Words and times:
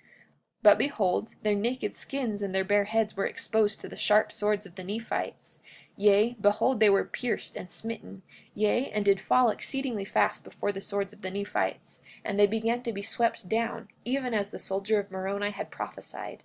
44:18 0.00 0.06
But 0.62 0.78
behold, 0.78 1.34
their 1.42 1.54
naked 1.54 1.94
skins 1.94 2.40
and 2.40 2.54
their 2.54 2.64
bare 2.64 2.84
heads 2.84 3.18
were 3.18 3.26
exposed 3.26 3.82
to 3.82 3.86
the 3.90 3.98
sharp 3.98 4.32
swords 4.32 4.64
of 4.64 4.74
the 4.76 4.82
Nephites; 4.82 5.60
yea, 5.94 6.38
behold 6.40 6.80
they 6.80 6.88
were 6.88 7.04
pierced 7.04 7.54
and 7.54 7.70
smitten, 7.70 8.22
yea, 8.54 8.90
and 8.92 9.04
did 9.04 9.20
fall 9.20 9.50
exceedingly 9.50 10.06
fast 10.06 10.42
before 10.42 10.72
the 10.72 10.80
swords 10.80 11.12
of 11.12 11.20
the 11.20 11.30
Nephites; 11.30 12.00
and 12.24 12.40
they 12.40 12.46
began 12.46 12.82
to 12.84 12.94
be 12.94 13.02
swept 13.02 13.46
down, 13.46 13.88
even 14.06 14.32
as 14.32 14.48
the 14.48 14.58
soldier 14.58 14.98
of 14.98 15.10
Moroni 15.10 15.50
had 15.50 15.70
prophesied. 15.70 16.44